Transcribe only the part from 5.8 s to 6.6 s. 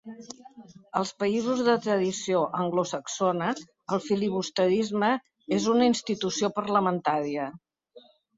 institució